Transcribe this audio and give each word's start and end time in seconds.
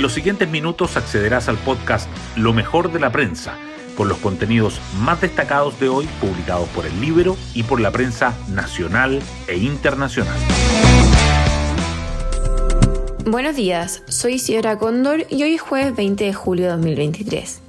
En 0.00 0.02
los 0.02 0.14
siguientes 0.14 0.48
minutos 0.48 0.96
accederás 0.96 1.50
al 1.50 1.58
podcast 1.58 2.08
Lo 2.34 2.54
mejor 2.54 2.90
de 2.90 2.98
la 2.98 3.12
prensa, 3.12 3.58
con 3.98 4.08
los 4.08 4.16
contenidos 4.16 4.80
más 4.98 5.20
destacados 5.20 5.78
de 5.78 5.90
hoy 5.90 6.08
publicados 6.22 6.70
por 6.70 6.86
el 6.86 7.02
Libro 7.02 7.36
y 7.52 7.64
por 7.64 7.82
la 7.82 7.90
prensa 7.90 8.34
nacional 8.48 9.20
e 9.46 9.58
internacional. 9.58 10.38
Buenos 13.26 13.56
días, 13.56 14.02
soy 14.08 14.36
Isidora 14.36 14.78
Cóndor 14.78 15.26
y 15.28 15.42
hoy 15.42 15.56
es 15.56 15.60
jueves 15.60 15.94
20 15.94 16.24
de 16.24 16.32
julio 16.32 16.64
de 16.64 16.70
2023. 16.70 17.60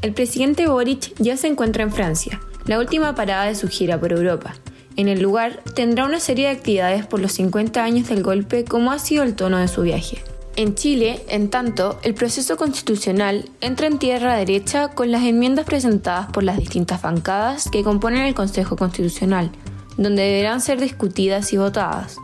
El 0.00 0.14
presidente 0.14 0.66
Boric 0.66 1.12
ya 1.18 1.36
se 1.36 1.48
encuentra 1.48 1.82
en 1.82 1.92
Francia, 1.92 2.40
la 2.64 2.78
última 2.78 3.14
parada 3.14 3.44
de 3.44 3.56
su 3.56 3.68
gira 3.68 4.00
por 4.00 4.12
Europa. 4.12 4.54
En 4.96 5.08
el 5.08 5.20
lugar 5.20 5.60
tendrá 5.74 6.06
una 6.06 6.20
serie 6.20 6.46
de 6.46 6.56
actividades 6.56 7.04
por 7.04 7.20
los 7.20 7.32
50 7.32 7.84
años 7.84 8.08
del 8.08 8.22
golpe 8.22 8.64
como 8.64 8.90
ha 8.90 8.98
sido 8.98 9.22
el 9.22 9.34
tono 9.34 9.58
de 9.58 9.68
su 9.68 9.82
viaje. 9.82 10.24
En 10.56 10.76
Chile, 10.76 11.24
en 11.28 11.50
tanto, 11.50 11.98
el 12.02 12.14
proceso 12.14 12.56
constitucional 12.56 13.50
entra 13.60 13.88
en 13.88 13.98
tierra 13.98 14.36
derecha 14.36 14.88
con 14.88 15.10
las 15.10 15.24
enmiendas 15.24 15.66
presentadas 15.66 16.30
por 16.30 16.44
las 16.44 16.58
distintas 16.58 17.02
bancadas 17.02 17.68
que 17.68 17.82
componen 17.82 18.22
el 18.22 18.34
Consejo 18.34 18.76
Constitucional, 18.76 19.50
donde 19.96 20.22
deberán 20.22 20.60
ser 20.60 20.80
discutidas 20.80 21.52
y 21.52 21.56
votadas. 21.56 22.18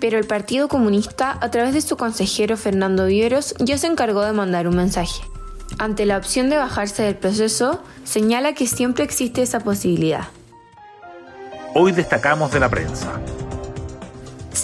Pero 0.00 0.18
el 0.18 0.26
Partido 0.26 0.68
Comunista, 0.68 1.36
a 1.42 1.50
través 1.50 1.74
de 1.74 1.82
su 1.82 1.98
consejero 1.98 2.56
Fernando 2.56 3.04
Viveros, 3.04 3.54
ya 3.58 3.76
se 3.76 3.86
encargó 3.86 4.22
de 4.22 4.32
mandar 4.32 4.66
un 4.66 4.76
mensaje. 4.76 5.20
Ante 5.78 6.06
la 6.06 6.16
opción 6.16 6.48
de 6.48 6.56
bajarse 6.56 7.02
del 7.02 7.16
proceso, 7.16 7.82
señala 8.04 8.54
que 8.54 8.66
siempre 8.66 9.04
existe 9.04 9.42
esa 9.42 9.60
posibilidad. 9.60 10.28
Hoy 11.74 11.92
destacamos 11.92 12.50
de 12.50 12.60
la 12.60 12.70
prensa. 12.70 13.20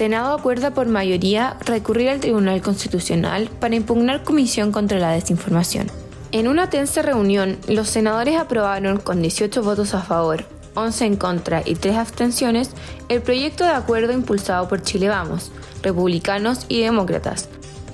Senado 0.01 0.33
acuerda 0.33 0.71
por 0.71 0.87
mayoría 0.87 1.59
recurrir 1.67 2.09
al 2.09 2.21
Tribunal 2.21 2.63
Constitucional 2.63 3.51
para 3.61 3.77
impugnar 3.77 4.25
comisión 4.25 4.73
contra 4.73 4.99
la 4.99 5.13
desinformación. 5.13 5.89
En 6.33 6.49
una 6.49 6.71
tensa 6.71 7.03
reunión, 7.03 7.59
los 7.69 7.91
senadores 7.91 8.39
aprobaron 8.39 8.97
con 8.97 9.21
18 9.21 9.63
votos 9.63 9.93
a 9.93 10.01
favor, 10.01 10.47
11 10.73 11.05
en 11.05 11.17
contra 11.17 11.63
y 11.67 11.75
3 11.75 11.97
abstenciones 11.97 12.71
el 13.11 13.21
proyecto 13.21 13.65
de 13.65 13.73
acuerdo 13.73 14.15
impulsado 14.15 14.69
por 14.69 14.81
Chile 14.81 15.11
Vamos, 15.11 15.53
republicanos 15.83 16.65
y 16.69 16.81
demócratas, 16.81 17.51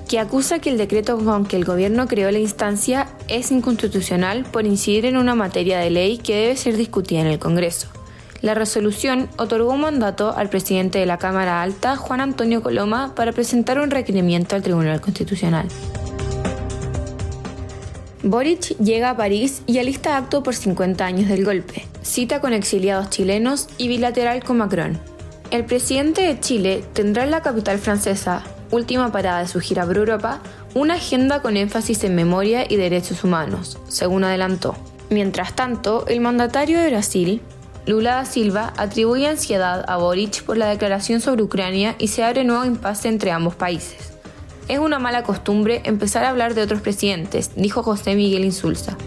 que 0.07 0.19
acusa 0.19 0.59
que 0.59 0.69
el 0.69 0.77
decreto 0.77 1.17
con 1.17 1.45
que 1.45 1.57
el 1.57 1.65
gobierno 1.65 2.07
creó 2.07 2.31
la 2.31 2.39
instancia 2.39 3.09
es 3.27 3.51
inconstitucional 3.51 4.45
por 4.45 4.65
incidir 4.65 5.07
en 5.07 5.17
una 5.17 5.35
materia 5.35 5.79
de 5.79 5.89
ley 5.89 6.19
que 6.19 6.35
debe 6.35 6.55
ser 6.55 6.77
discutida 6.77 7.19
en 7.19 7.27
el 7.27 7.39
Congreso. 7.39 7.89
La 8.41 8.53
resolución 8.53 9.29
otorgó 9.37 9.71
un 9.71 9.81
mandato 9.81 10.35
al 10.35 10.49
presidente 10.49 10.99
de 10.99 11.05
la 11.05 11.17
Cámara 11.17 11.61
Alta, 11.61 11.95
Juan 11.95 12.21
Antonio 12.21 12.61
Coloma, 12.61 13.13
para 13.15 13.31
presentar 13.31 13.79
un 13.79 13.89
requerimiento 13.89 14.55
al 14.55 14.61
Tribunal 14.61 15.01
Constitucional. 15.01 15.67
Boric 18.23 18.77
llega 18.77 19.11
a 19.11 19.17
París 19.17 19.63
y 19.65 19.79
alista 19.79 20.17
acto 20.17 20.43
por 20.43 20.53
50 20.53 21.05
años 21.05 21.29
del 21.29 21.45
golpe, 21.45 21.85
cita 22.01 22.41
con 22.41 22.53
exiliados 22.53 23.09
chilenos 23.09 23.69
y 23.77 23.87
bilateral 23.87 24.43
con 24.43 24.57
Macron. 24.57 24.99
El 25.49 25.65
presidente 25.65 26.23
de 26.23 26.39
Chile 26.39 26.83
tendrá 26.93 27.23
en 27.23 27.31
la 27.31 27.41
capital 27.41 27.79
francesa, 27.79 28.43
última 28.69 29.11
parada 29.11 29.39
de 29.39 29.47
su 29.47 29.61
gira 29.61 29.85
por 29.85 29.97
Europa, 29.97 30.41
una 30.73 30.95
agenda 30.95 31.41
con 31.41 31.57
énfasis 31.57 32.03
en 32.03 32.15
memoria 32.15 32.65
y 32.69 32.75
derechos 32.75 33.23
humanos, 33.23 33.79
según 33.87 34.25
adelantó. 34.25 34.75
Mientras 35.09 35.55
tanto, 35.55 36.05
el 36.07 36.19
mandatario 36.19 36.79
de 36.79 36.89
Brasil, 36.89 37.41
Lula 37.87 38.15
da 38.15 38.25
Silva 38.25 38.73
atribuye 38.75 39.27
ansiedad 39.27 39.85
a 39.87 39.95
Boric 39.95 40.43
por 40.43 40.57
la 40.57 40.67
declaración 40.67 41.21
sobre 41.21 41.43
Ucrania 41.43 41.95
y 41.97 42.09
se 42.09 42.21
abre 42.21 42.43
nuevo 42.43 42.65
impasse 42.65 43.07
entre 43.07 43.31
ambos 43.31 43.55
países. 43.55 44.11
Es 44.67 44.79
una 44.79 44.99
mala 44.99 45.23
costumbre 45.23 45.81
empezar 45.85 46.25
a 46.25 46.29
hablar 46.29 46.53
de 46.53 46.63
otros 46.63 46.81
presidentes, 46.81 47.51
dijo 47.55 47.83
José 47.83 48.15
Miguel 48.15 48.43
Insulza. 48.43 48.97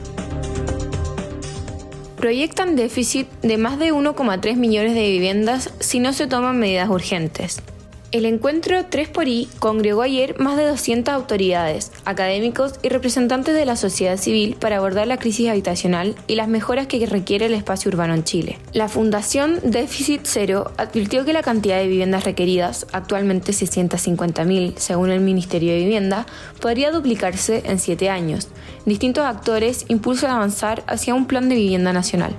Proyectan 2.16 2.74
déficit 2.74 3.28
de 3.42 3.58
más 3.58 3.78
de 3.78 3.92
1,3 3.92 4.56
millones 4.56 4.94
de 4.94 5.10
viviendas 5.10 5.70
si 5.80 6.00
no 6.00 6.14
se 6.14 6.26
toman 6.26 6.58
medidas 6.58 6.88
urgentes. 6.88 7.60
El 8.12 8.24
encuentro 8.24 8.86
3 8.90 9.08
por 9.08 9.28
I 9.28 9.48
congregó 9.60 10.02
ayer 10.02 10.36
más 10.40 10.56
de 10.56 10.66
200 10.66 11.14
autoridades, 11.14 11.92
académicos 12.04 12.72
y 12.82 12.88
representantes 12.88 13.54
de 13.54 13.64
la 13.64 13.76
sociedad 13.76 14.16
civil 14.16 14.56
para 14.58 14.78
abordar 14.78 15.06
la 15.06 15.18
crisis 15.18 15.48
habitacional 15.48 16.16
y 16.26 16.34
las 16.34 16.48
mejoras 16.48 16.88
que 16.88 17.06
requiere 17.06 17.46
el 17.46 17.54
espacio 17.54 17.88
urbano 17.88 18.14
en 18.14 18.24
Chile. 18.24 18.58
La 18.72 18.88
Fundación 18.88 19.60
Déficit 19.62 20.22
Cero 20.24 20.72
advirtió 20.76 21.24
que 21.24 21.32
la 21.32 21.44
cantidad 21.44 21.78
de 21.78 21.86
viviendas 21.86 22.24
requeridas, 22.24 22.84
actualmente 22.90 23.52
650.000 23.52 24.74
según 24.76 25.10
el 25.10 25.20
Ministerio 25.20 25.70
de 25.70 25.78
Vivienda, 25.78 26.26
podría 26.60 26.90
duplicarse 26.90 27.62
en 27.64 27.78
7 27.78 28.10
años. 28.10 28.48
Distintos 28.86 29.24
actores 29.24 29.84
impulsan 29.86 30.32
avanzar 30.32 30.82
hacia 30.88 31.14
un 31.14 31.26
plan 31.26 31.48
de 31.48 31.54
vivienda 31.54 31.92
nacional 31.92 32.34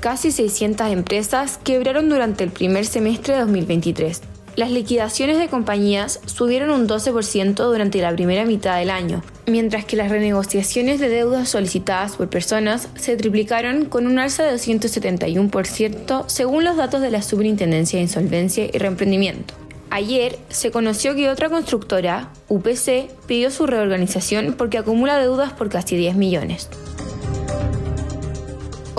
casi 0.00 0.32
600 0.32 0.90
empresas 0.90 1.58
quebraron 1.62 2.08
durante 2.08 2.44
el 2.44 2.50
primer 2.50 2.86
semestre 2.86 3.34
de 3.34 3.40
2023. 3.40 4.22
Las 4.56 4.70
liquidaciones 4.70 5.38
de 5.38 5.48
compañías 5.48 6.20
subieron 6.26 6.70
un 6.70 6.88
12% 6.88 7.54
durante 7.54 8.02
la 8.02 8.12
primera 8.12 8.44
mitad 8.44 8.78
del 8.78 8.90
año, 8.90 9.22
mientras 9.46 9.84
que 9.84 9.96
las 9.96 10.10
renegociaciones 10.10 10.98
de 10.98 11.08
deudas 11.08 11.48
solicitadas 11.48 12.16
por 12.16 12.28
personas 12.28 12.88
se 12.96 13.16
triplicaron 13.16 13.84
con 13.84 14.06
un 14.06 14.18
alza 14.18 14.42
de 14.42 14.54
271% 14.54 16.24
según 16.26 16.64
los 16.64 16.76
datos 16.76 17.00
de 17.00 17.10
la 17.10 17.22
Superintendencia 17.22 17.98
de 17.98 18.04
Insolvencia 18.04 18.64
y 18.64 18.78
Reemprendimiento. 18.78 19.54
Ayer 19.90 20.38
se 20.48 20.70
conoció 20.70 21.14
que 21.14 21.30
otra 21.30 21.48
constructora, 21.48 22.30
UPC, 22.48 23.10
pidió 23.26 23.50
su 23.50 23.66
reorganización 23.66 24.54
porque 24.56 24.78
acumula 24.78 25.18
deudas 25.18 25.52
por 25.52 25.68
casi 25.68 25.96
10 25.96 26.16
millones. 26.16 26.68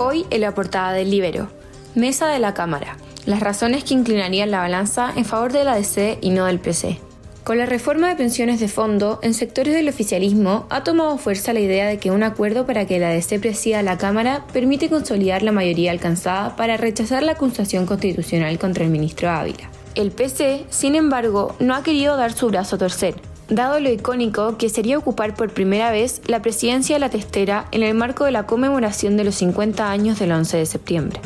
Hoy 0.04 0.26
en 0.32 0.42
la 0.42 0.56
portada 0.56 0.94
del 0.94 1.12
Libero. 1.12 1.48
Mesa 1.94 2.28
de 2.28 2.40
la 2.40 2.56
Cámara. 2.56 2.98
Las 3.28 3.40
razones 3.40 3.84
que 3.84 3.94
inclinarían 3.94 4.50
la 4.50 4.58
balanza 4.58 5.14
en 5.16 5.26
favor 5.26 5.54
de 5.54 5.64
la 5.64 5.76
DC 5.76 6.18
y 6.22 6.32
no 6.32 6.46
del 6.46 6.60
PC. 6.60 6.98
Con 7.44 7.60
la 7.60 7.68
reforma 7.68 8.10
de 8.10 8.16
pensiones 8.16 8.60
de 8.60 8.68
fondo, 8.68 9.20
en 9.22 9.36
sectores 9.36 9.76
del 9.76 9.90
oficialismo 9.90 10.66
ha 10.72 10.84
tomado 10.84 11.20
fuerza 11.20 11.54
la 11.54 11.60
idea 11.60 11.88
de 11.88 12.00
que 12.00 12.10
un 12.10 12.24
acuerdo 12.24 12.66
para 12.66 12.88
que 12.88 12.98
la 12.98 13.10
DC 13.10 13.40
presida 13.40 13.84
la 13.84 14.00
Cámara 14.00 14.44
permite 14.52 14.90
consolidar 14.90 15.44
la 15.44 15.52
mayoría 15.52 15.92
alcanzada 15.92 16.56
para 16.56 16.78
rechazar 16.78 17.22
la 17.22 17.34
acusación 17.34 17.86
constitucional 17.86 18.58
contra 18.58 18.84
el 18.84 18.90
ministro 18.90 19.30
Ávila. 19.30 19.70
El 19.94 20.10
PC, 20.10 20.66
sin 20.72 20.96
embargo, 20.96 21.56
no 21.60 21.76
ha 21.76 21.84
querido 21.84 22.18
dar 22.18 22.34
su 22.34 22.48
brazo 22.48 22.78
a 22.78 22.80
torcer 22.80 23.31
dado 23.52 23.82
lo 23.82 23.90
icónico 23.90 24.58
que 24.58 24.70
sería 24.70 24.98
ocupar 24.98 25.36
por 25.36 25.54
primera 25.54 25.92
vez 25.92 26.22
la 26.26 26.42
presidencia 26.42 26.96
de 26.96 27.02
la 27.02 27.10
testera 27.10 27.68
en 27.72 27.84
el 27.84 27.94
marco 27.94 28.26
de 28.26 28.32
la 28.32 28.48
conmemoración 28.48 29.18
de 29.18 29.26
los 29.26 29.36
50 29.36 29.92
años 29.92 30.18
del 30.18 30.32
11 30.32 30.58
de 30.58 30.66
septiembre. 30.66 31.20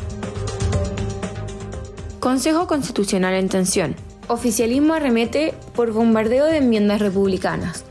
Consejo 2.20 2.66
Constitucional 2.66 3.36
en 3.36 3.50
tensión. 3.50 3.96
Oficialismo 4.28 4.96
arremete 4.96 5.54
por 5.76 5.92
bombardeo 5.92 6.46
de 6.46 6.58
enmiendas 6.58 7.00
republicanas. 7.00 7.86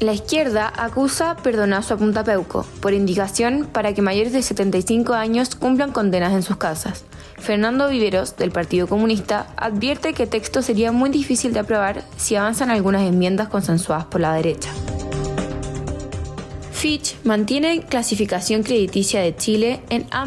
La 0.00 0.12
izquierda 0.12 0.70
acusa 0.76 1.36
perdonazo 1.42 1.94
a 1.94 1.96
Punta 1.96 2.22
Peuco 2.22 2.66
por 2.80 2.92
indicación 2.92 3.66
para 3.72 3.94
que 3.94 4.02
mayores 4.02 4.34
de 4.34 4.42
75 4.42 5.14
años 5.14 5.54
cumplan 5.56 5.92
condenas 5.92 6.34
en 6.34 6.42
sus 6.42 6.58
casas. 6.58 7.04
Fernando 7.40 7.88
Viveros, 7.88 8.36
del 8.36 8.50
Partido 8.50 8.86
Comunista, 8.86 9.46
advierte 9.56 10.12
que 10.12 10.24
el 10.24 10.28
texto 10.28 10.60
sería 10.62 10.92
muy 10.92 11.10
difícil 11.10 11.52
de 11.52 11.60
aprobar 11.60 12.04
si 12.16 12.36
avanzan 12.36 12.70
algunas 12.70 13.02
enmiendas 13.02 13.48
consensuadas 13.48 14.04
por 14.06 14.20
la 14.20 14.34
derecha. 14.34 14.70
Fitch 16.72 17.16
mantiene 17.24 17.80
clasificación 17.80 18.62
crediticia 18.62 19.20
de 19.20 19.34
Chile 19.34 19.80
en 19.90 20.06
A- 20.12 20.26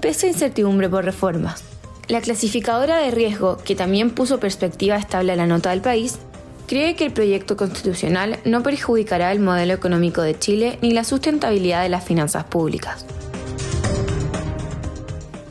pese 0.00 0.26
a 0.26 0.30
incertidumbre 0.30 0.88
por 0.88 1.04
reformas. 1.04 1.64
La 2.08 2.20
clasificadora 2.20 2.98
de 2.98 3.10
riesgo, 3.10 3.56
que 3.56 3.74
también 3.74 4.10
puso 4.10 4.38
perspectiva 4.38 4.96
estable 4.96 5.32
a 5.32 5.36
la 5.36 5.46
nota 5.46 5.70
del 5.70 5.80
país, 5.80 6.18
cree 6.68 6.94
que 6.94 7.06
el 7.06 7.12
proyecto 7.12 7.56
constitucional 7.56 8.38
no 8.44 8.62
perjudicará 8.62 9.32
el 9.32 9.40
modelo 9.40 9.74
económico 9.74 10.20
de 10.22 10.38
Chile 10.38 10.78
ni 10.82 10.92
la 10.92 11.04
sustentabilidad 11.04 11.82
de 11.82 11.88
las 11.88 12.04
finanzas 12.04 12.44
públicas. 12.44 13.04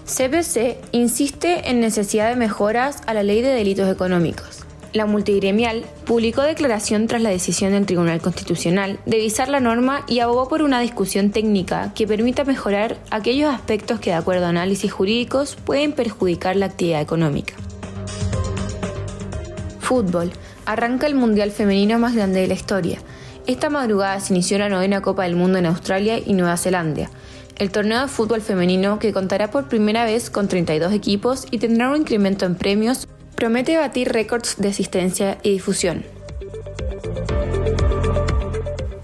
CPC 0.05 0.77
insiste 0.91 1.69
en 1.69 1.79
necesidad 1.79 2.29
de 2.29 2.35
mejoras 2.35 3.01
a 3.07 3.13
la 3.13 3.23
ley 3.23 3.41
de 3.41 3.53
delitos 3.53 3.89
económicos. 3.89 4.59
La 4.91 5.05
multigremial 5.05 5.85
publicó 6.05 6.41
declaración 6.41 7.07
tras 7.07 7.21
la 7.21 7.29
decisión 7.29 7.71
del 7.71 7.85
Tribunal 7.85 8.21
Constitucional 8.21 8.99
de 9.05 9.17
visar 9.17 9.47
la 9.47 9.61
norma 9.61 10.03
y 10.07 10.19
abogó 10.19 10.49
por 10.49 10.61
una 10.61 10.81
discusión 10.81 11.31
técnica 11.31 11.93
que 11.95 12.05
permita 12.05 12.43
mejorar 12.43 12.97
aquellos 13.11 13.51
aspectos 13.51 13.99
que, 13.99 14.11
de 14.11 14.17
acuerdo 14.17 14.45
a 14.45 14.49
análisis 14.49 14.91
jurídicos, 14.91 15.55
pueden 15.55 15.93
perjudicar 15.93 16.57
la 16.57 16.67
actividad 16.67 17.01
económica. 17.01 17.55
Fútbol. 19.79 20.31
Arranca 20.65 21.07
el 21.07 21.15
Mundial 21.15 21.51
Femenino 21.51 21.97
más 21.97 22.13
grande 22.13 22.41
de 22.41 22.47
la 22.47 22.53
historia. 22.53 22.99
Esta 23.47 23.69
madrugada 23.69 24.19
se 24.19 24.33
inició 24.33 24.57
la 24.59 24.69
novena 24.69 25.01
Copa 25.01 25.23
del 25.23 25.35
Mundo 25.35 25.57
en 25.57 25.65
Australia 25.65 26.19
y 26.19 26.33
Nueva 26.33 26.57
Zelanda 26.57 27.09
el 27.57 27.71
torneo 27.71 28.01
de 28.01 28.07
fútbol 28.07 28.41
femenino, 28.41 28.99
que 28.99 29.13
contará 29.13 29.51
por 29.51 29.67
primera 29.67 30.05
vez 30.05 30.29
con 30.29 30.47
32 30.47 30.93
equipos 30.93 31.45
y 31.51 31.59
tendrá 31.59 31.89
un 31.89 31.97
incremento 31.97 32.45
en 32.45 32.55
premios, 32.55 33.07
promete 33.35 33.77
batir 33.77 34.11
récords 34.11 34.55
de 34.57 34.69
asistencia 34.69 35.37
y 35.43 35.51
difusión. 35.51 36.03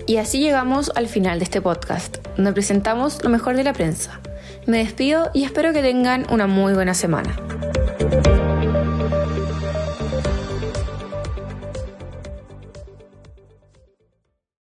Y 0.07 0.17
así 0.17 0.39
llegamos 0.39 0.91
al 0.95 1.07
final 1.07 1.37
de 1.37 1.45
este 1.45 1.61
podcast, 1.61 2.17
donde 2.35 2.53
presentamos 2.53 3.23
lo 3.23 3.29
mejor 3.29 3.55
de 3.55 3.63
la 3.63 3.73
prensa. 3.73 4.19
Me 4.65 4.79
despido 4.79 5.29
y 5.33 5.43
espero 5.43 5.71
que 5.71 5.81
tengan 5.81 6.25
una 6.31 6.47
muy 6.47 6.73
buena 6.73 6.93
semana. 6.93 7.35